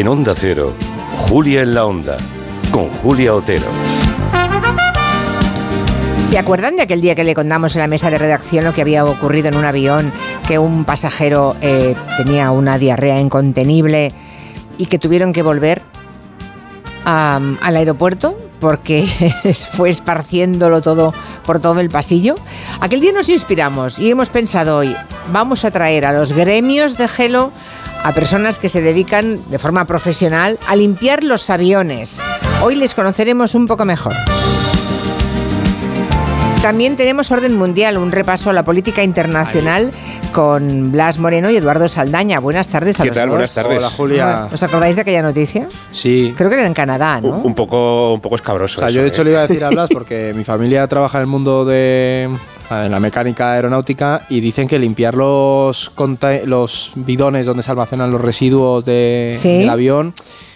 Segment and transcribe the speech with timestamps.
[0.00, 0.72] En Onda Cero,
[1.28, 2.16] Julia en la Onda,
[2.72, 3.66] con Julia Otero.
[6.16, 8.80] ¿Se acuerdan de aquel día que le contamos en la mesa de redacción lo que
[8.80, 10.10] había ocurrido en un avión,
[10.48, 14.14] que un pasajero eh, tenía una diarrea incontenible
[14.78, 15.82] y que tuvieron que volver
[17.04, 19.06] al aeropuerto porque
[19.74, 21.12] fue esparciéndolo todo
[21.44, 22.36] por todo el pasillo?
[22.80, 24.96] Aquel día nos inspiramos y hemos pensado hoy,
[25.30, 27.52] vamos a traer a los gremios de gelo
[28.02, 32.20] a personas que se dedican de forma profesional a limpiar los aviones.
[32.62, 34.14] Hoy les conoceremos un poco mejor.
[36.62, 39.92] También tenemos Orden Mundial, un repaso a la política internacional
[40.32, 42.38] con Blas Moreno y Eduardo Saldaña.
[42.38, 43.28] Buenas tardes a ¿Qué los tal?
[43.28, 43.34] dos.
[43.36, 43.78] Buenas tardes.
[43.78, 44.48] Hola, Julia.
[44.52, 45.68] ¿Os acordáis de aquella noticia?
[45.90, 46.34] Sí.
[46.36, 47.38] Creo que era en Canadá, ¿no?
[47.38, 48.78] Un, un poco, un poco escabroso.
[48.78, 49.10] O sea, eso, yo de ¿eh?
[49.10, 52.28] hecho le iba a decir a Blas porque mi familia trabaja en el mundo de
[52.70, 55.90] en la mecánica aeronáutica y dicen que limpiar los,
[56.46, 59.58] los bidones donde se almacenan los residuos de- ¿Sí?
[59.58, 60.14] del avión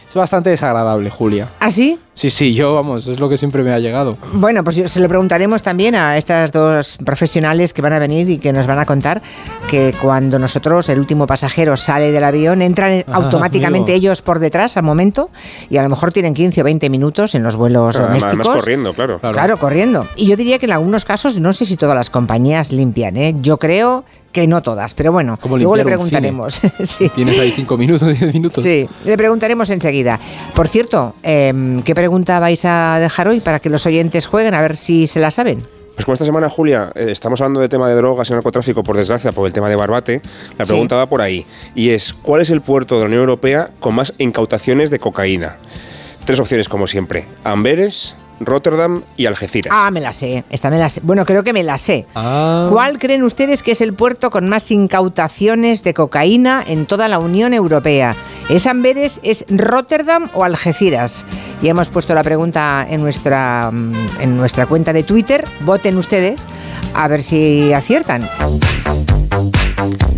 [0.08, 1.48] es bastante desagradable, Julia.
[1.60, 1.98] ¿Ah, sí?
[2.14, 4.16] Sí, sí, yo, vamos, es lo que siempre me ha llegado.
[4.34, 8.38] Bueno, pues se lo preguntaremos también a estas dos profesionales que van a venir y
[8.38, 9.20] que nos van a contar
[9.68, 13.96] que cuando nosotros, el último pasajero, sale del avión, entran Ah, automáticamente amigo.
[14.06, 15.30] ellos por detrás al momento
[15.68, 18.46] y a lo mejor tienen 15 o 20 minutos en los vuelos Además, domésticos.
[18.46, 19.18] además corriendo, claro.
[19.18, 19.34] Claro.
[19.34, 20.06] Claro, corriendo.
[20.16, 23.34] Y yo diría que en algunos casos, no sé si todas las compañías limpian, ¿eh?
[23.40, 26.60] Yo creo que no todas, pero bueno, luego le preguntaremos.
[26.82, 27.08] sí.
[27.08, 28.62] Tienes ahí cinco minutos, diez minutos.
[28.64, 30.18] Sí, le preguntaremos enseguida.
[30.54, 34.60] Por cierto, em, ¿qué pregunta vais a dejar hoy para que los oyentes jueguen a
[34.60, 35.62] ver si se la saben?
[35.94, 38.94] Pues como esta semana, Julia, eh, estamos hablando de tema de drogas y narcotráfico, por
[38.96, 40.20] desgracia, por el tema de Barbate,
[40.58, 40.72] la Sí.
[40.72, 41.46] pregunta va por ahí.
[41.74, 45.56] Y es, ¿cuál es el puerto de la Unión Europea con más incautaciones de cocaína?
[46.26, 47.26] Tres opciones, como siempre.
[47.42, 49.72] Amberes, Rotterdam y Algeciras.
[49.74, 50.44] Ah, me la sé.
[50.50, 51.00] Esta me la sé.
[51.04, 52.06] Bueno, creo que me la sé.
[52.14, 52.66] Ah.
[52.70, 57.18] ¿Cuál creen ustedes que es el puerto con más incautaciones de cocaína en toda la
[57.18, 58.16] Unión Europea?
[58.48, 61.24] ¿Es Amberes, es Rotterdam o Algeciras?
[61.62, 65.44] Y hemos puesto la pregunta en nuestra, mm, en nuestra cuenta de Twitter.
[65.60, 66.46] Voten ustedes
[66.94, 68.28] a ver si aciertan.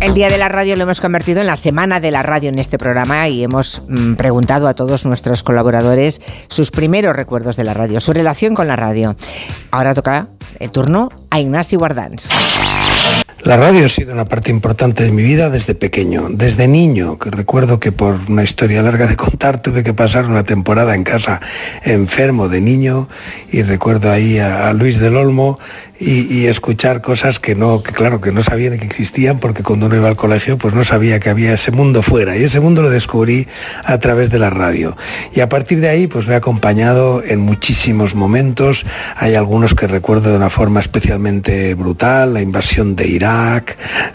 [0.01, 2.59] El Día de la Radio lo hemos convertido en la Semana de la Radio en
[2.59, 7.73] este programa y hemos mm, preguntado a todos nuestros colaboradores sus primeros recuerdos de la
[7.73, 9.15] radio, su relación con la radio.
[9.71, 10.27] Ahora toca
[10.59, 12.29] el turno a Ignacio Guardans.
[13.47, 17.31] La radio ha sido una parte importante de mi vida desde pequeño, desde niño, que
[17.31, 21.39] recuerdo que por una historia larga de contar tuve que pasar una temporada en casa
[21.83, 23.07] enfermo de niño
[23.49, 25.59] y recuerdo ahí a, Luis del Olmo
[25.97, 29.95] y, escuchar cosas que no, que claro, que no sabía que existían porque cuando uno
[29.95, 32.35] iba al colegio pues no sabía que había ese mundo fuera.
[32.35, 33.47] Y ese mundo lo descubrí
[33.85, 34.97] a través de la radio.
[35.33, 39.87] Y a partir de ahí pues me ha acompañado en muchísimos momentos, hay algunos que
[39.87, 43.07] recuerdo de una forma especialmente brutal, la invasión de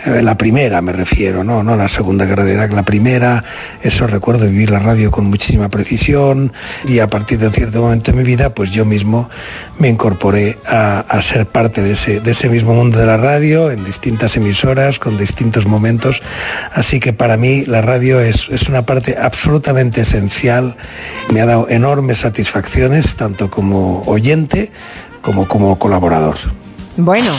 [0.04, 3.44] Eh, la primera me refiero, no, no la segunda guerra de Irak, la primera,
[3.80, 6.52] eso recuerdo vivir la radio con muchísima precisión
[6.86, 9.30] y a partir de cierto momento de mi vida pues yo mismo
[9.78, 13.70] me incorporé a, a ser parte de ese, de ese mismo mundo de la radio
[13.70, 16.20] en distintas emisoras, con distintos momentos,
[16.72, 20.76] así que para mí la radio es, es una parte absolutamente esencial,
[21.30, 24.72] me ha dado enormes satisfacciones tanto como oyente
[25.20, 26.36] como como colaborador.
[26.96, 27.38] Bueno,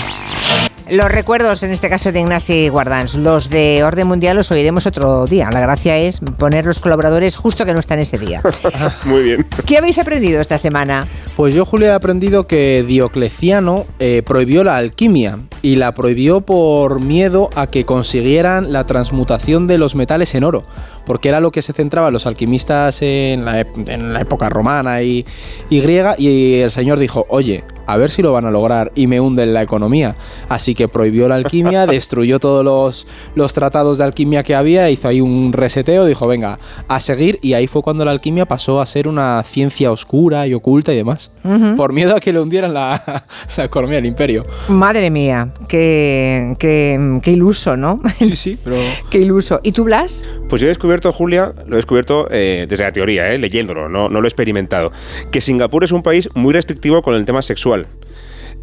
[0.94, 5.26] los recuerdos en este caso de Ignacio Guardans, los de Orden Mundial los oiremos otro
[5.26, 5.50] día.
[5.52, 8.44] La gracia es poner los colaboradores justo que no están ese día.
[9.06, 9.48] Muy bien.
[9.66, 11.08] ¿Qué habéis aprendido esta semana?
[11.36, 17.02] Pues yo, Julia, he aprendido que Diocleciano eh, prohibió la alquimia y la prohibió por
[17.04, 20.64] miedo a que consiguieran la transmutación de los metales en oro,
[21.08, 25.02] porque era lo que se centraban los alquimistas en la, ep- en la época romana
[25.02, 25.26] y,
[25.72, 29.08] y griega, y el señor dijo, oye, a ver si lo van a lograr y
[29.08, 30.16] me hunden la economía.
[30.50, 35.08] Así que prohibió la alquimia, destruyó todos los, los tratados de alquimia que había, hizo
[35.08, 38.86] ahí un reseteo, dijo, venga, a seguir, y ahí fue cuando la alquimia pasó a
[38.86, 41.32] ser una ciencia oscura y oculta y demás,
[41.76, 43.26] por miedo a que le hundieran la,
[43.58, 44.46] la economía del imperio.
[44.68, 48.02] Madre mía, qué, qué, qué iluso, ¿no?
[48.18, 48.78] Sí, sí, pero...
[49.10, 49.60] qué iluso.
[49.64, 50.24] ¿Y tú, Blas?
[50.50, 54.10] Pues yo he descubierto, Julia, lo he descubierto eh, desde la teoría, eh, leyéndolo, no,
[54.10, 54.92] no lo he experimentado,
[55.32, 58.13] que Singapur es un país muy restrictivo con el tema sexual visual.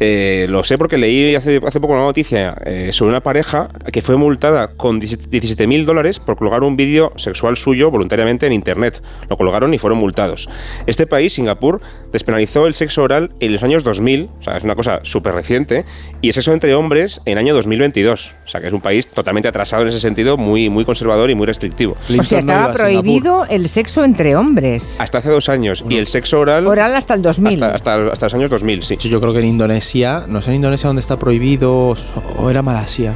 [0.03, 4.01] Eh, lo sé porque leí hace, hace poco una noticia eh, sobre una pareja que
[4.01, 8.99] fue multada con 17 mil dólares por colgar un vídeo sexual suyo voluntariamente en internet.
[9.29, 10.49] Lo colgaron y fueron multados.
[10.87, 11.81] Este país, Singapur,
[12.11, 15.85] despenalizó el sexo oral en los años 2000, o sea, es una cosa súper reciente,
[16.19, 18.33] y el sexo entre hombres en año 2022.
[18.43, 21.35] O sea, que es un país totalmente atrasado en ese sentido, muy, muy conservador y
[21.35, 21.95] muy restrictivo.
[21.95, 24.99] o sea, estaba prohibido el sexo entre hombres.
[24.99, 25.83] Hasta hace dos años.
[25.87, 26.65] Y el sexo oral.
[26.65, 27.53] Oral hasta el 2000.
[27.53, 28.95] Hasta, hasta, hasta los años 2000, sí.
[28.97, 29.90] Sí, Yo creo que en Indonesia,
[30.27, 31.93] no sé en Indonesia dónde está prohibido,
[32.37, 33.13] o era Malasia.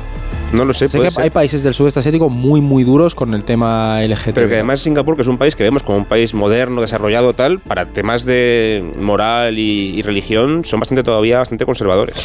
[0.53, 1.23] No lo sé, Sé puede que ser.
[1.23, 4.33] hay países del sudeste asiático muy, muy duros con el tema LGTB.
[4.33, 7.33] Pero que además Singapur, que es un país que vemos como un país moderno, desarrollado,
[7.33, 12.15] tal, para temas de moral y, y religión, son bastante todavía bastante conservadores.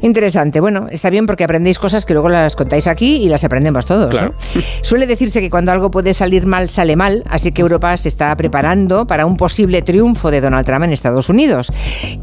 [0.00, 0.60] Interesante.
[0.60, 4.10] Bueno, está bien porque aprendéis cosas que luego las contáis aquí y las aprendemos todos.
[4.10, 4.34] Claro.
[4.54, 4.62] ¿no?
[4.82, 8.36] Suele decirse que cuando algo puede salir mal, sale mal, así que Europa se está
[8.36, 11.72] preparando para un posible triunfo de Donald Trump en Estados Unidos.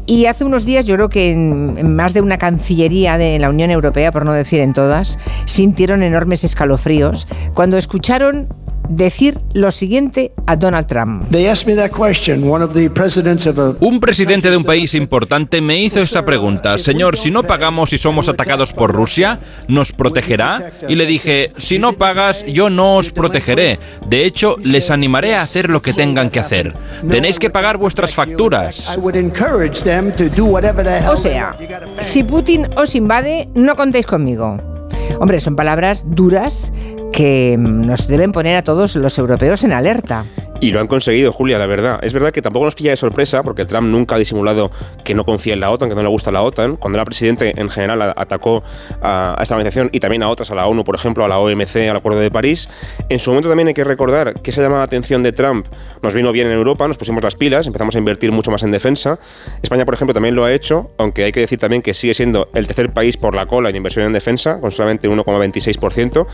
[0.06, 3.48] Y hace unos días yo creo que en, en más de una cancillería de la
[3.48, 8.48] Unión Europea, por no decir en todas, sintieron enormes escalofríos cuando escucharon
[8.88, 11.28] decir lo siguiente a Donald Trump.
[11.30, 12.48] They asked me that question.
[12.48, 16.24] One of the presidents of a Un presidente de un país importante me hizo esta
[16.24, 20.72] pregunta, Señor, si no pagamos y somos atacados por Rusia, ¿nos protegerá?
[20.88, 23.78] Y le dije, si no pagas, yo no os protegeré.
[24.08, 26.74] De hecho, les animaré a hacer lo que tengan que hacer.
[27.08, 28.94] Tenéis que pagar vuestras facturas.
[28.94, 31.56] I would encourage them to do whatever the hell O sea,
[32.00, 34.75] si Putin os invade, no contéis conmigo.
[35.20, 36.72] Hombre, son palabras duras
[37.12, 40.26] que nos deben poner a todos los europeos en alerta.
[40.60, 42.00] Y lo han conseguido, Julia, la verdad.
[42.02, 44.70] Es verdad que tampoco nos pilla de sorpresa, porque Trump nunca ha disimulado
[45.04, 46.76] que no confía en la OTAN, que no le gusta la OTAN.
[46.76, 48.62] Cuando era presidente, en general, atacó
[49.02, 51.38] a, a esta organización y también a otras, a la ONU, por ejemplo, a la
[51.38, 52.68] OMC, al Acuerdo de París.
[53.08, 55.66] En su momento también hay que recordar que esa llamada atención de Trump
[56.02, 58.70] nos vino bien en Europa, nos pusimos las pilas, empezamos a invertir mucho más en
[58.70, 59.18] defensa.
[59.62, 62.48] España, por ejemplo, también lo ha hecho, aunque hay que decir también que sigue siendo
[62.54, 66.26] el tercer país por la cola en inversión en defensa, con solamente 1,26%.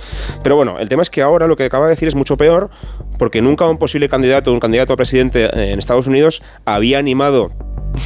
[0.43, 2.71] Pero bueno, el tema es que ahora lo que acaba de decir es mucho peor,
[3.23, 7.53] porque nunca un posible candidato, un candidato a presidente en Estados Unidos había animado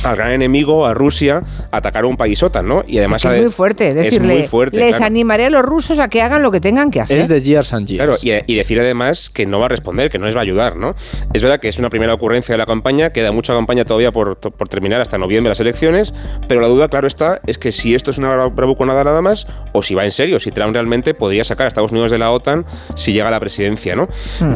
[0.05, 2.85] al gran enemigo, a Rusia, a atacar a un país OTAN, ¿no?
[2.87, 5.07] Y además Es muy fuerte es decirle, muy fuerte, les claro.
[5.07, 7.19] animaré a los rusos a que hagan lo que tengan que hacer.
[7.19, 8.05] Es de years and years.
[8.05, 10.43] Claro, y, y decir además que no va a responder, que no les va a
[10.43, 10.95] ayudar, ¿no?
[11.33, 14.37] Es verdad que es una primera ocurrencia de la campaña, queda mucha campaña todavía por,
[14.39, 16.13] por terminar hasta noviembre las elecciones,
[16.49, 19.47] pero la duda, claro está, es que si esto es una bra- bravuconada nada más,
[19.73, 22.31] o si va en serio, si Trump realmente podría sacar a Estados Unidos de la
[22.31, 22.65] OTAN
[22.95, 24.09] si llega a la presidencia, ¿no?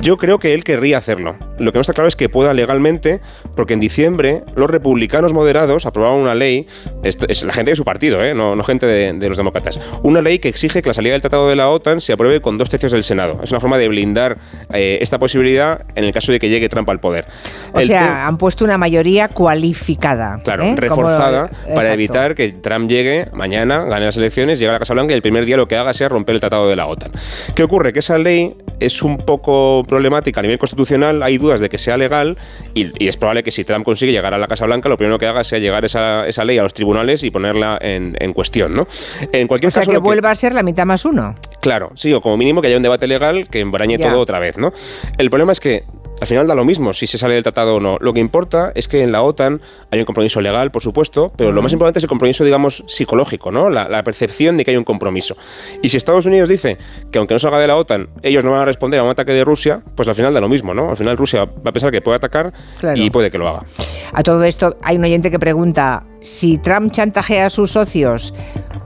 [0.02, 1.36] Yo creo que él querría hacerlo.
[1.58, 3.20] Lo que no está claro es que pueda legalmente,
[3.56, 6.66] porque en diciembre los republicanos moderados aprobaron una ley,
[7.02, 8.34] esto es la gente de su partido, ¿eh?
[8.34, 11.20] no, no gente de, de los demócratas, una ley que exige que la salida del
[11.20, 13.40] Tratado de la OTAN se apruebe con dos tercios del Senado.
[13.42, 14.36] Es una forma de blindar
[14.72, 17.26] eh, esta posibilidad en el caso de que llegue Trump al poder.
[17.72, 20.40] o El sea, han puesto una mayoría cualificada.
[20.42, 20.66] Claro, ¿eh?
[20.68, 24.94] Como- reforzada para evitar que Trump llegue mañana, gane las elecciones, llegue a la Casa
[24.94, 27.12] Blanca y el primer día lo que haga sea romper el tratado de la OTAN.
[27.54, 27.92] ¿Qué ocurre?
[27.92, 31.96] Que esa ley es un poco problemática a nivel constitucional, hay dudas de que sea
[31.96, 32.38] legal
[32.74, 35.18] y, y es probable que si Trump consigue llegar a la Casa Blanca, lo primero
[35.20, 38.74] que haga sea llegar esa, esa ley a los tribunales y ponerla en, en cuestión,
[38.74, 38.88] ¿no?
[39.32, 41.36] En cualquier O sea, caso, que vuelva a ser la mitad más uno.
[41.60, 44.10] Claro, sí, o como mínimo que haya un debate legal que embrañe Ya.
[44.10, 44.72] todo otra vez, ¿no?
[45.18, 45.84] El problema es que
[46.20, 47.96] al final da lo mismo si se sale del tratado o no.
[48.00, 51.52] Lo que importa es que en la OTAN hay un compromiso legal, por supuesto, pero
[51.52, 53.70] lo más importante es el compromiso, digamos, psicológico, ¿no?
[53.70, 55.36] La, la percepción de que hay un compromiso.
[55.82, 56.78] Y si Estados Unidos dice
[57.10, 59.32] que aunque no salga de la OTAN, ellos no van a responder a un ataque
[59.32, 60.90] de Rusia, pues al final da lo mismo, ¿no?
[60.90, 63.00] Al final Rusia va a pensar que puede atacar Claro.
[63.00, 63.64] y puede que lo haga.
[64.12, 68.34] A todo esto, hay un oyente que pregunta si Trump chantajea a sus socios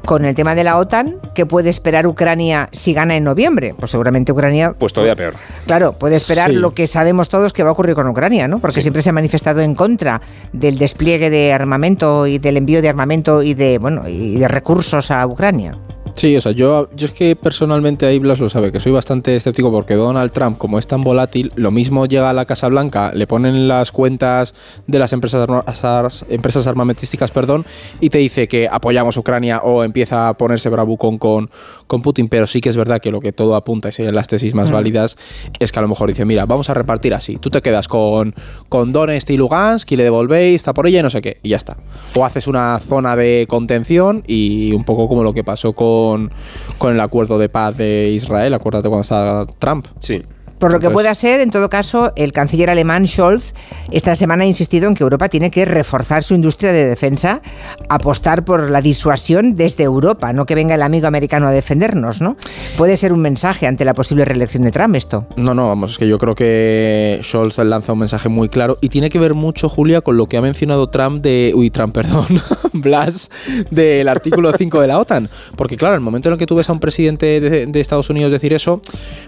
[0.07, 3.75] con el tema de la OTAN, ¿qué puede esperar Ucrania si gana en noviembre?
[3.77, 5.35] Pues seguramente Ucrania, Pues todavía peor.
[5.67, 6.57] claro, puede esperar Sí.
[6.57, 8.59] lo que sabemos todos que va a ocurrir con Ucrania, ¿no?
[8.61, 8.83] Porque Sí.
[8.83, 10.21] siempre se ha manifestado en contra
[10.53, 15.11] del despliegue de armamento y del envío de armamento y de, bueno, y de recursos
[15.11, 15.79] a Ucrania.
[16.17, 19.35] Sí, o sea, yo, yo es que personalmente ahí Blas lo sabe, que soy bastante
[19.35, 23.11] escéptico porque Donald Trump, como es tan volátil, lo mismo llega a la Casa Blanca,
[23.13, 24.55] le ponen las cuentas
[24.87, 27.67] de las empresas armamentísticas perdón,
[27.99, 31.51] y te dice que apoyamos Ucrania o empieza a ponerse bravucón con,
[31.87, 34.29] con Putin, pero sí que es verdad que lo que todo apunta y serían las
[34.29, 35.17] tesis más válidas
[35.59, 38.35] es que a lo mejor dice, mira, vamos a repartir así, tú te quedas con,
[38.69, 41.51] con Donetsk y Lugansk y le devolvéis, está por ella y no sé qué, y
[41.51, 41.77] ya está.
[42.17, 46.31] O haces una zona de contención y un poco como lo que pasó con,
[46.79, 49.87] con el acuerdo de paz de Israel, acuérdate cuando estaba Trump.
[49.99, 50.23] Sí.
[50.65, 53.53] Por lo que pueda ser, en todo caso, el canciller alemán Scholz
[53.93, 57.43] esta semana ha insistido en que Europa tiene que reforzar su industria de defensa,
[57.91, 62.39] apostar por la disuasión desde Europa, no que venga el amigo americano a defendernos, ¿no?
[62.79, 65.27] Puede ser un mensaje ante la posible reelección de Trump esto.
[65.37, 68.89] No, no, vamos, es que yo creo que Scholz lanza un mensaje muy claro y
[68.89, 71.53] tiene que ver mucho, Julia, con lo que ha mencionado Trump de.
[71.55, 72.41] Uy, Trump, perdón,
[72.73, 73.31] Blas,
[73.71, 75.29] del artículo 5 de la OTAN.
[75.57, 77.81] Porque, claro, en el momento en el que tú ves a un presidente de, de
[77.81, 78.81] Estados Unidos decir eso,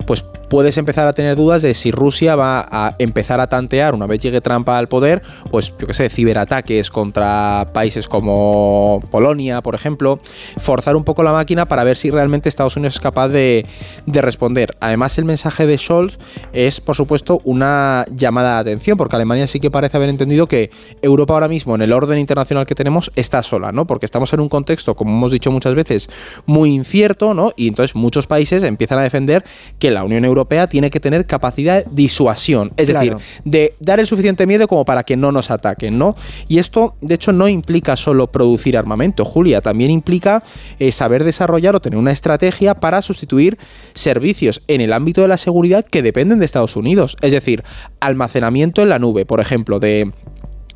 [0.07, 3.95] pues puedes empezar a tener tener dudas de si Rusia va a empezar a tantear,
[3.95, 9.61] una vez llegue Trump al poder, pues yo qué sé, ciberataques contra países como Polonia,
[9.61, 10.21] por ejemplo,
[10.59, 13.67] forzar un poco la máquina para ver si realmente Estados Unidos es capaz de,
[14.07, 14.77] de responder.
[14.79, 16.17] Además, el mensaje de Scholz
[16.53, 20.71] es, por supuesto, una llamada de atención, porque Alemania sí que parece haber entendido que
[21.03, 23.85] Europa ahora mismo, en el orden internacional que tenemos, está sola, ¿no?
[23.89, 26.09] Porque estamos en un contexto, como hemos dicho muchas veces,
[26.47, 27.53] muy incierto, ¿no?
[27.57, 29.45] Y entonces muchos países empiezan a defender
[29.81, 33.17] que la Unión Europea tiene que tener capacidad de disuasión, es Claro.
[33.19, 36.17] decir, de dar el suficiente miedo como para que no nos ataquen, ¿no?
[36.49, 40.43] Y esto, de hecho, no implica solo producir armamento, Julia, también implica
[40.79, 43.57] eh, saber desarrollar o tener una estrategia para sustituir
[43.95, 47.63] servicios en el ámbito de la seguridad que dependen de Estados Unidos, es decir,
[48.01, 50.13] almacenamiento en la nube, por ejemplo, de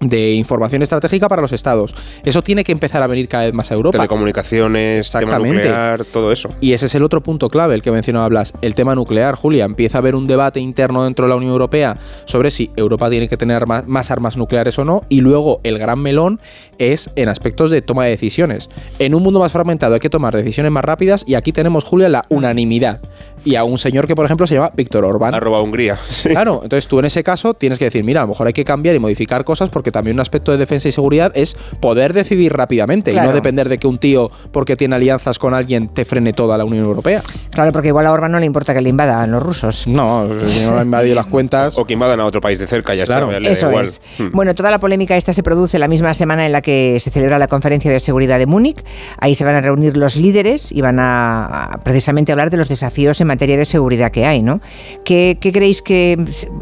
[0.00, 1.94] de información estratégica para los estados.
[2.24, 3.98] Eso tiene que empezar a venir cada vez más a Europa.
[3.98, 5.56] Telecomunicaciones, tema Exactamente.
[5.56, 6.54] nuclear, todo eso.
[6.60, 9.64] Y ese es el otro punto clave, el que mencionaba Blas, el tema nuclear, Julia.
[9.64, 13.28] Empieza a haber un debate interno dentro de la Unión Europea sobre si Europa tiene
[13.28, 15.02] que tener más armas nucleares o no.
[15.08, 16.40] Y luego el gran melón
[16.78, 18.68] es en aspectos de toma de decisiones.
[18.98, 22.08] En un mundo más fragmentado hay que tomar decisiones más rápidas y aquí tenemos, Julia,
[22.08, 23.00] la unanimidad.
[23.44, 25.34] Y a un señor que, por ejemplo, se llama Víctor Orbán.
[25.34, 25.98] Ha robado Hungría.
[26.08, 26.30] sí.
[26.30, 28.64] Claro, entonces tú en ese caso tienes que decir, mira, a lo mejor hay que
[28.64, 32.52] cambiar y modificar cosas porque también un aspecto de defensa y seguridad es poder decidir
[32.52, 36.32] rápidamente y no depender de que un tío, porque tiene alianzas con alguien, te frene
[36.32, 37.22] toda la Unión Europea.
[37.50, 39.86] Claro, porque igual a Orbán no le importa que le invadan los rusos.
[39.86, 41.76] No, si no han invadido las cuentas.
[41.78, 43.28] O que invadan a otro país de cerca, ya Claro.
[43.30, 43.40] está.
[43.40, 43.84] le Eso igual.
[43.86, 44.00] es.
[44.18, 44.28] Hmm.
[44.32, 47.38] Bueno, toda la polémica esta se produce la misma semana en la que se celebra
[47.38, 48.82] la conferencia de seguridad de Múnich.
[49.18, 52.68] Ahí se van a reunir los líderes y van a, a precisamente hablar de los
[52.68, 54.60] desafíos en materia de seguridad que hay, ¿no?
[55.04, 56.16] ¿Qué, qué creéis que,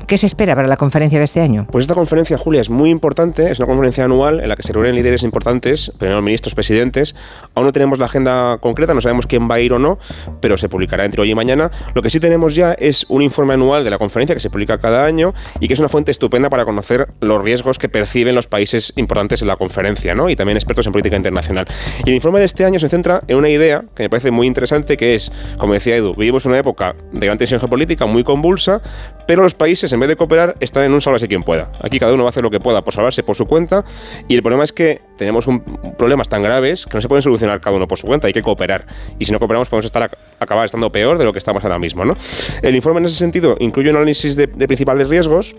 [0.06, 1.66] qué se espera para la conferencia de este año?
[1.70, 3.17] Pues esta conferencia, Julia, es muy importante.
[3.18, 7.16] Es una conferencia anual en la que se reúnen líderes importantes, primeros ministros, presidentes.
[7.56, 9.98] Aún no tenemos la agenda concreta, no sabemos quién va a ir o no,
[10.40, 11.72] pero se publicará entre hoy y mañana.
[11.94, 14.78] Lo que sí tenemos ya es un informe anual de la conferencia que se publica
[14.78, 18.46] cada año y que es una fuente estupenda para conocer los riesgos que perciben los
[18.46, 20.30] países importantes en la conferencia, ¿no?
[20.30, 21.66] Y también expertos en política internacional.
[22.04, 24.46] Y el informe de este año se centra en una idea que me parece muy
[24.46, 28.80] interesante, que es, como decía Edu, vivimos una época de gran tensión geopolítica muy convulsa,
[29.28, 31.70] pero los países, en vez de cooperar, están en un sálvese quien pueda.
[31.82, 33.84] Aquí cada uno va a hacer lo que pueda por salvarse por su cuenta,
[34.26, 35.60] y el problema es que tenemos un,
[35.98, 38.40] problemas tan graves que no se pueden solucionar cada uno por su cuenta, hay que
[38.40, 38.86] cooperar.
[39.18, 42.06] Y si no cooperamos, podemos estar, acabar estando peor de lo que estamos ahora mismo.
[42.06, 42.16] ¿no?
[42.62, 45.54] El informe en ese sentido incluye un análisis de principales riesgos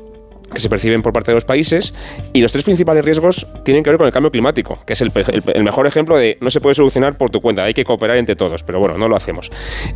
[0.53, 1.94] que se perciben por parte de los países
[2.34, 5.12] y los tres principales riesgos tienen que ver con el cambio climático, que es el,
[5.15, 8.18] el- el mejor ejemplo de no se puede solucionar por tu cuenta, hay que cooperar
[8.18, 9.50] entre todos, pero bueno, no lo hacemos.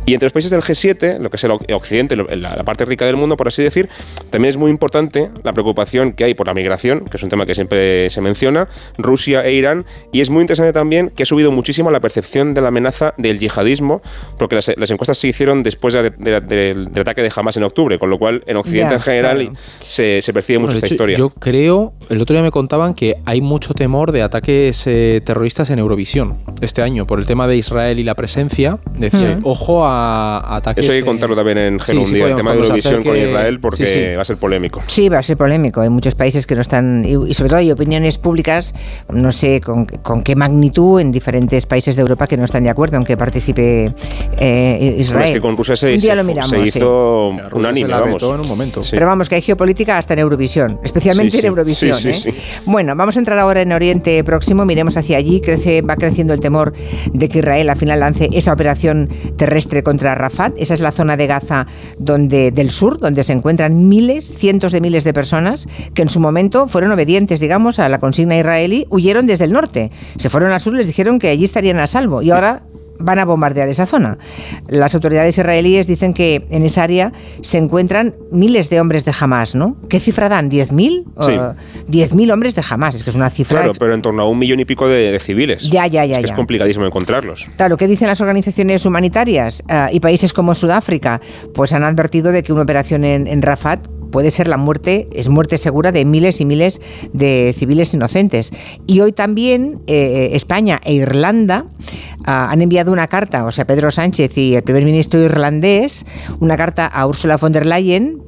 [0.06, 2.84] Y entre los países del G7, lo que es el oc- occidente, la, la parte
[2.84, 3.88] rica del mundo, por así decir,
[4.30, 7.46] también es muy importante la preocupación que hay por la migración, que es un tema
[7.46, 8.68] que siempre se menciona,
[8.98, 12.60] Rusia e Irán, y es muy interesante también que ha subido muchísimo la percepción de
[12.60, 14.02] la amenaza del yihadismo,
[14.38, 17.64] porque las, las encuestas se hicieron después de- de- del- del ataque de Hamas en
[17.64, 19.52] octubre, con lo cual en Occidente Ya, en general claro.
[19.86, 21.16] se, se percibe mucho Bueno, esta hecho, historia.
[21.16, 25.70] Yo creo, el otro día me contaban que hay mucho temor de ataques eh, terroristas
[25.70, 28.78] en Eurovisión este año por el tema de Israel y la presencia.
[28.98, 29.40] Decía, Mm.
[29.44, 30.84] ojo a, a ataques.
[30.84, 32.60] Eso hay que eh, contarlo también en sí, Geno un sí, día, el tema de
[32.60, 34.14] Eurovisión con Israel, porque sí, sí.
[34.14, 34.82] va a ser polémico.
[34.86, 35.80] Sí, va a ser polémico.
[35.80, 38.74] Hay muchos países que no están, y, y sobre todo hay opiniones públicas,
[39.10, 42.70] no sé con, con qué magnitud en diferentes países de Europa que no están de
[42.70, 43.92] acuerdo en que participe
[44.38, 45.14] eh, Israel.
[45.20, 48.22] Bueno, es que con Rusia se, Un día se- lo miramos, se hizo unánime, vamos.
[48.22, 48.82] en un momento.
[48.82, 48.90] Sí.
[48.94, 51.94] Pero vamos, que hay geopolítica hasta en Eurovisión, especialmente Sí, en Eurovisión.
[51.94, 52.34] Sí, sí, ¿eh?
[52.66, 56.40] Bueno, vamos a entrar ahora en Oriente Próximo, miremos hacia allí, crece, va creciendo el
[56.40, 56.72] temor
[57.12, 60.54] de que Israel al final lance esa operación terrestre contra Rafat.
[60.58, 61.66] Esa es la zona de Gaza
[61.98, 66.20] donde, del sur, donde se encuentran miles, cientos de miles de personas que en su
[66.20, 69.90] momento fueron obedientes, digamos, a la consigna israelí, huyeron desde el norte.
[70.16, 72.62] Se fueron al sur, les dijeron que allí estarían a salvo y ahora
[72.98, 74.18] van a bombardear esa zona.
[74.68, 79.54] Las autoridades israelíes dicen que en esa área se encuentran miles de hombres de Hamas,
[79.54, 79.76] ¿no?
[79.88, 80.50] ¿Qué cifra dan?
[80.50, 81.04] ¿10.000?
[81.20, 81.30] Sí.
[81.32, 83.58] Uh, 10.000 hombres de Hamas, es que es una cifra...
[83.58, 85.62] Claro, pero en torno a un millón y pico de, de civiles.
[85.70, 86.32] Ya, ya, ya, Es, que ya.
[86.34, 87.48] es complicadísimo encontrarlos.
[87.56, 91.20] Claro, ¿qué dicen las organizaciones humanitarias Ah, y países como Sudáfrica?
[91.54, 95.28] Pues han advertido de que una operación en, en Rafat puede ser la muerte, es
[95.28, 96.80] muerte segura de miles y miles
[97.12, 98.52] de civiles inocentes.
[98.86, 101.66] Y hoy también eh, España e Irlanda
[102.24, 106.06] ah, han enviado una carta, o sea, Pedro Sánchez y el primer ministro irlandés,
[106.38, 108.22] una carta a Ursula von der Leyen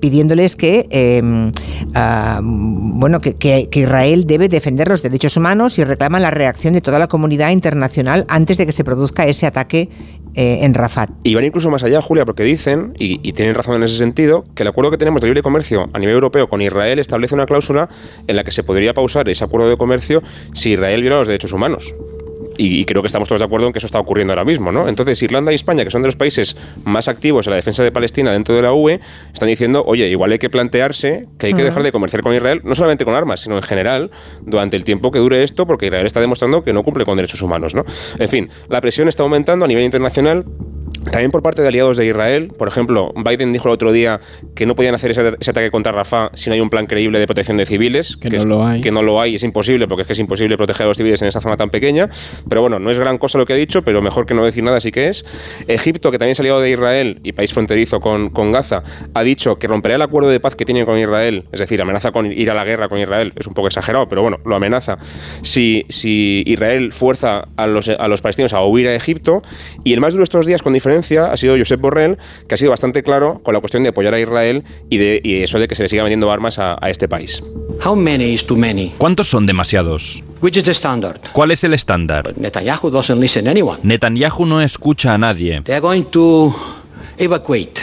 [0.00, 1.52] pidiéndoles que eh,
[1.94, 6.98] ah, bueno que, Israel debe defender los derechos humanos y reclaman la reacción de toda
[6.98, 9.88] la comunidad internacional antes de que se produzca ese ataque
[10.34, 11.10] eh, en Rafat.
[11.24, 14.62] Y van incluso más allá, Julia, porque dicen, y tienen razón en ese sentido, que
[14.62, 17.88] el acuerdo que tenemos de libre comercio a nivel europeo con Israel establece una cláusula
[18.26, 21.52] en la que se podría pausar ese acuerdo de comercio si Israel viola los derechos
[21.52, 21.94] humanos.
[22.60, 24.70] Y, y creo que estamos todos de acuerdo en que eso está ocurriendo ahora mismo,
[24.70, 24.86] ¿no?
[24.86, 27.90] Entonces, Irlanda y España, que son de los países más activos en la defensa de
[27.90, 29.00] Palestina dentro de la UE,
[29.32, 32.60] están diciendo, oye, igual hay que plantearse que hay que dejar de comerciar con Israel,
[32.62, 34.10] no solamente con armas, sino en general,
[34.42, 37.40] durante el tiempo que dure esto, porque Israel está demostrando que no cumple con derechos
[37.40, 37.86] humanos, ¿no?
[38.18, 40.44] En fin, la presión está aumentando a nivel internacional.
[41.10, 44.20] También por parte de aliados de Israel, por ejemplo, Biden dijo el otro día
[44.54, 47.18] que no podían hacer ese, ese ataque contra Rafah si no hay un plan creíble
[47.18, 48.16] de protección de civiles.
[48.16, 48.80] Que no es- lo hay.
[48.82, 51.20] Que no lo hay, es imposible, porque es que es imposible proteger a los civiles
[51.22, 52.08] en esa zona tan pequeña.
[52.48, 54.62] Pero bueno, no es gran cosa lo que ha dicho, pero mejor que no decir
[54.62, 55.24] nada sí que es.
[55.68, 58.82] Egipto, que también es aliado de Israel y país fronterizo con, con Gaza,
[59.14, 62.12] ha dicho que romperá el acuerdo de paz que tiene con Israel, es decir, amenaza
[62.12, 64.98] con ir a la guerra con Israel, es un poco exagerado, pero bueno, lo amenaza.
[65.42, 69.42] Si, si Israel fuerza a los, a los palestinos a huir a Egipto,
[69.84, 72.16] y el más duro estos días, con diferencia, ha sido Josep Borrell,
[72.48, 75.42] que ha sido bastante claro con la cuestión de apoyar a Israel y, de, y
[75.42, 77.42] eso de que se le siga vendiendo armas a, a este país.
[77.84, 78.92] How many is too many?
[78.98, 80.22] ¿Cuántos son demasiados?
[80.42, 81.20] Which is the standard?
[81.32, 82.32] ¿Cuál es el estándar?
[82.36, 83.78] Netanyahu doesn't listen to anyone.
[83.82, 85.60] Netanyahu no escucha a nadie.
[85.62, 86.54] They are going to
[87.18, 87.80] evacuate.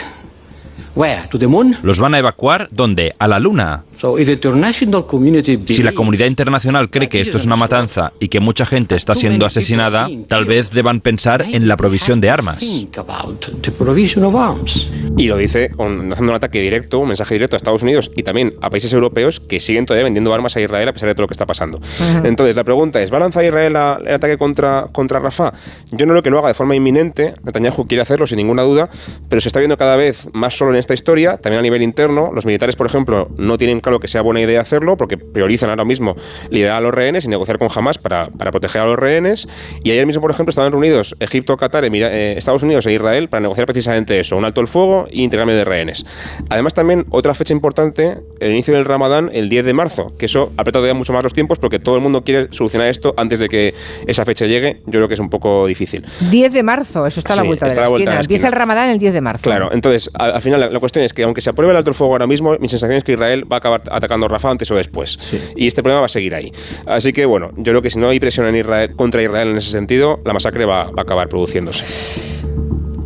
[0.94, 1.28] Where?
[1.30, 1.76] To the moon?
[1.82, 2.68] ¿Los van a evacuar?
[2.72, 3.14] ¿Dónde?
[3.18, 3.84] ¿A la luna?
[3.98, 7.56] So if the international community Si la believes comunidad internacional cree que esto es una
[7.56, 12.20] matanza y que mucha gente está siendo asesinada, tal vez deban pensar en la provisión
[12.20, 12.60] de armas.
[12.60, 14.88] Think about the provision of arms.
[15.16, 18.54] Y lo dice haciendo un ataque directo, un mensaje directo a Estados Unidos y también
[18.60, 21.28] a países europeos que siguen todavía vendiendo armas a Israel a pesar de todo lo
[21.28, 21.80] que está pasando.
[22.22, 23.72] Entonces, la pregunta es, ¿va a lanzar Israel
[24.06, 25.52] el ataque contra, contra Rafah?
[25.90, 28.88] Yo no creo que lo haga de forma inminente, Netanyahu quiere hacerlo sin ninguna duda,
[29.28, 32.30] pero se está viendo cada vez más solo en esta historia, también a nivel interno.
[32.32, 35.84] Los militares, por ejemplo, no tienen claro que sea buena idea hacerlo porque priorizan ahora
[35.84, 36.16] mismo
[36.50, 39.48] liberar a los rehenes y negociar con Hamas para, para proteger a los rehenes.
[39.82, 43.28] Y ayer mismo, por ejemplo, estaban reunidos Egipto, Qatar, Emira- eh, Estados Unidos e Israel
[43.28, 46.04] para negociar precisamente eso, un alto el fuego y intercambio de rehenes.
[46.50, 50.52] Además, también otra fecha importante, el inicio del Ramadán, el 10 de marzo, que eso
[50.56, 53.48] aprieta todavía mucho más los tiempos porque todo el mundo quiere solucionar esto antes de
[53.48, 53.74] que
[54.06, 54.80] esa fecha llegue.
[54.86, 56.04] Yo creo que es un poco difícil.
[56.30, 58.14] 10 de marzo, eso está a la Sí, vuelta de la, la vuelta esquina.
[58.14, 58.48] la Empieza esquina.
[58.48, 59.42] el Ramadán el 10 de marzo.
[59.42, 61.90] Claro, entonces, al, al final la, la cuestión es que aunque se apruebe el alto
[61.90, 64.70] el fuego ahora mismo, mi sensación es que Israel va a acabar atacando Rafah antes
[64.70, 65.18] o después.
[65.56, 66.52] Y este problema va a seguir ahí.
[66.86, 69.56] Así que bueno, yo creo que si no hay presión en Israel, contra Israel en
[69.58, 71.84] ese sentido, la masacre va, va a acabar produciéndose.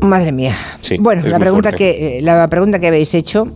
[0.00, 0.56] Madre mía.
[0.80, 1.96] Sí, bueno, la pregunta, fuerte.
[1.96, 3.46] que, eh, la pregunta que habéis hecho,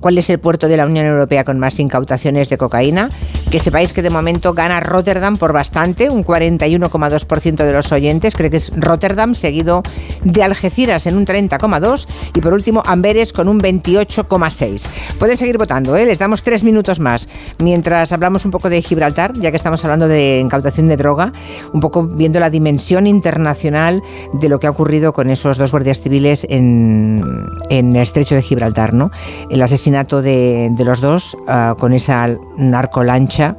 [0.00, 3.08] ¿cuál es el puerto de la Unión Europea con más incautaciones de cocaína?
[3.50, 8.50] Que sepáis que de momento gana Rotterdam por bastante, un 41,2% de los oyentes cree
[8.50, 9.82] que es Rotterdam, seguido
[10.22, 14.88] de Algeciras en un 30,2% y por último Amberes con un 28,6%.
[15.18, 16.04] Pueden seguir votando, ¿eh?
[16.04, 17.28] les damos tres minutos más.
[17.58, 21.32] Mientras hablamos un poco de Gibraltar, ya que estamos hablando de incautación de droga,
[21.72, 24.02] un poco viendo la dimensión internacional
[24.34, 27.22] de lo que ha ocurrido con esos dos guardias civiles en,
[27.70, 29.10] en el estrecho de Gibraltar, ¿no?
[29.50, 33.56] El asesinato de, de los dos ah, con esa narcolancha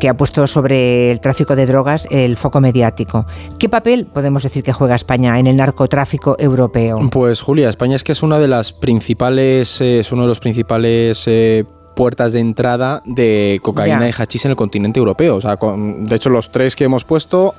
[0.00, 3.26] que ha puesto sobre el tráfico de drogas el foco mediático.
[3.58, 7.00] ¿Qué papel podemos decir que juega España en el narcotráfico europeo?
[7.10, 10.40] Pues Julia, España es que es una de las principales, eh, es uno de los
[10.40, 14.08] principales eh, puertas de entrada de cocaína Ya.
[14.08, 15.36] y hachís en el continente europeo.
[15.36, 17.54] O sea, con- de hecho los tres que hemos puesto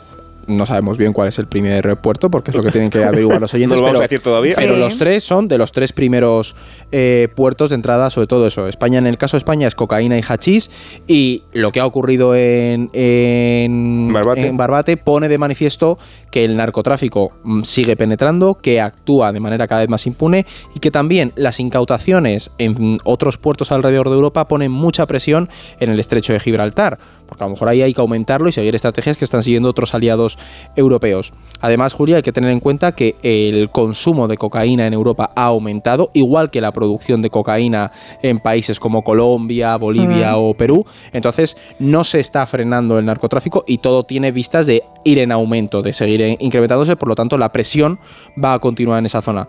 [0.47, 3.41] no sabemos bien cuál es el primer puerto porque es lo que tienen que averiguar
[3.41, 3.75] los oyentes.
[3.75, 4.53] No lo vamos pero, a decir todavía.
[4.55, 4.79] pero Sí.
[4.79, 6.55] los tres son de los tres primeros
[6.91, 8.67] eh, puertos de entrada, sobre todo eso.
[8.67, 10.71] España, en el caso de España, es cocaína y hachís
[11.07, 14.47] y lo que ha ocurrido en, en Barbate.
[14.47, 15.97] en Barbate pone de manifiesto
[16.31, 20.79] que el narcotráfico mm, sigue penetrando, que actúa de manera cada vez más impune y
[20.79, 25.99] que también las incautaciones en otros puertos alrededor de Europa ponen mucha presión en el
[25.99, 29.25] estrecho de Gibraltar, porque a lo mejor ahí hay que aumentarlo y seguir estrategias que
[29.25, 30.36] están siguiendo otros aliados
[30.75, 31.33] europeos.
[31.59, 35.45] Además, Julia, hay que tener en cuenta que el consumo de cocaína en Europa ha
[35.45, 40.85] aumentado, igual que la producción de cocaína en países como Colombia, Bolivia o Perú.
[41.13, 45.81] Entonces, no se está frenando el narcotráfico y todo tiene vistas de ir en aumento,
[45.81, 47.99] de seguir en- incrementándose, por lo tanto, la presión
[48.43, 49.47] va a continuar en esa zona.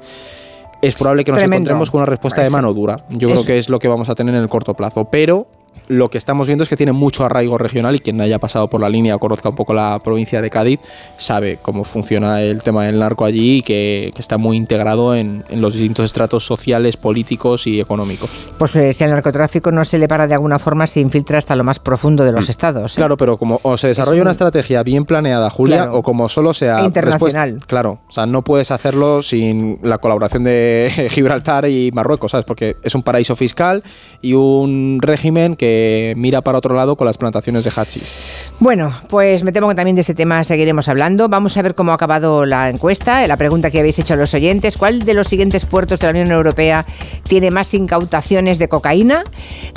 [0.81, 1.57] Es probable que nos Tremendo.
[1.71, 2.57] encontremos con una respuesta de Eso.
[2.57, 3.05] mano dura.
[3.11, 5.09] Yo creo que es lo que vamos a tener en el corto plazo.
[5.11, 5.49] Pero
[5.89, 8.81] lo que estamos viendo es que tiene mucho arraigo regional y quien haya pasado por
[8.81, 10.81] la línea o conozca un poco la provincia de Cádiz
[11.17, 15.45] sabe cómo funciona el tema del narco allí y que, que está muy integrado en,
[15.49, 18.51] en los distintos estratos sociales, políticos y económicos.
[18.59, 21.57] Pues eh, si al narcotráfico no se le para de alguna forma, se infiltra hasta
[21.57, 22.93] lo más profundo de los estados.
[22.95, 22.97] ¿eh?
[22.97, 25.99] Claro, pero como o se desarrolla Es un- una estrategia bien planeada, Julia, Claro.
[25.99, 27.59] o como solo sea internacional.
[27.67, 32.45] claro, o sea, no puedes hacerlo sin la colaboración de Gibraltar y Marruecos, ¿sabes?
[32.45, 33.83] Porque es un paraíso fiscal
[34.21, 38.51] y un régimen que que mira para otro lado con las plantaciones de hachís.
[38.59, 41.29] Bueno, pues me temo que también de ese tema seguiremos hablando.
[41.29, 44.35] Vamos a ver cómo ha acabado la encuesta, la pregunta que habéis hecho a los
[44.35, 44.77] oyentes.
[44.77, 46.85] ¿Cuál de los siguientes puertos de la Unión Europea
[47.23, 49.25] tiene más incautaciones de cocaína?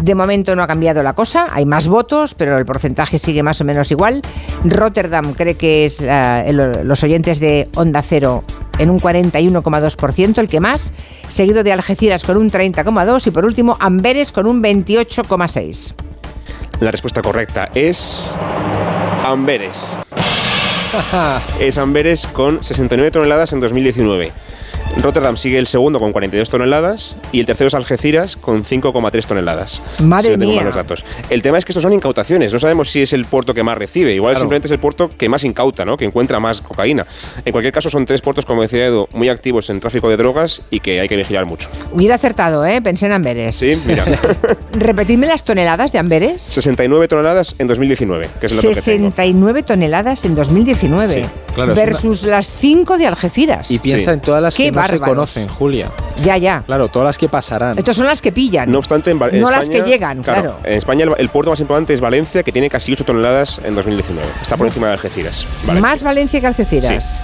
[0.02, 3.62] De momento no ha cambiado la cosa, hay más votos, pero el porcentaje sigue más
[3.62, 4.22] o menos igual.
[4.64, 6.52] Rotterdam cree que es eh,
[6.84, 8.44] los oyentes de Onda Cero
[8.82, 10.92] en un 41,2%, el que más,
[11.28, 15.94] seguido de Algeciras con un 30,2% y por último Amberes con un 28,6%.
[16.80, 18.36] La respuesta correcta es
[19.24, 19.98] Amberes.
[21.60, 24.32] es Amberes con 69 toneladas en 2019.
[24.98, 29.82] Rotterdam sigue el segundo con 42 toneladas y el tercero es Algeciras con 5,3 toneladas.
[30.00, 30.56] Madre si no tengo mía.
[30.58, 31.04] mal los datos.
[31.30, 32.54] El tema es que estos son incautaciones.
[32.54, 34.14] No sabemos si es el puerto que más recibe.
[34.14, 34.42] Igual Claro.
[34.42, 35.98] simplemente es el puerto que más incauta, ¿no?
[35.98, 37.08] Que encuentra más cocaína.
[37.46, 40.62] En cualquier caso, son tres puertos, como decía Edu, muy activos en tráfico de drogas
[40.70, 41.70] y que hay que vigilar mucho.
[41.94, 42.82] Hubiera acertado, ¿eh?
[42.82, 43.56] Pensé en Amberes.
[43.56, 44.06] Sí, mira.
[44.74, 46.42] Repetidme las toneladas de Amberes.
[46.44, 49.10] 69 toneladas en 2019, que es el dato que tengo.
[49.10, 53.72] 69 toneladas en 2019 Sí, claro, versus las 5 de Algeciras.
[53.72, 54.14] Y piensa Sí.
[54.16, 55.10] en todas las Qué que no se bárbaros.
[55.34, 55.92] conocen, Julia.
[56.22, 56.64] Ya, ya.
[56.66, 57.78] Claro, todas las que pasarán.
[57.78, 58.72] Estos son las que pillan.
[58.72, 60.58] No obstante, en, No las que llegan, claro.
[60.64, 63.74] En España el, el puerto más importante es Valencia, que tiene casi 8 toneladas en
[63.74, 64.28] 2019.
[64.42, 65.46] Está por encima de Algeciras.
[65.66, 65.82] Valencia.
[65.82, 67.24] Más Valencia que Algeciras.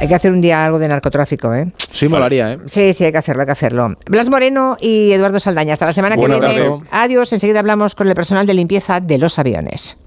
[0.00, 1.70] Hay que hacer un día algo de narcotráfico, ¿eh?
[1.90, 2.58] Sí, molaría, ¿eh?
[2.66, 3.94] Sí, sí, hay que hacerlo, hay que hacerlo.
[4.06, 5.74] Blas Moreno y Eduardo Saldaña.
[5.74, 6.40] Hasta la semana que viene.
[6.40, 6.78] tarde.
[6.90, 7.32] Adiós.
[7.32, 9.98] Enseguida hablamos con el personal de limpieza de los aviones.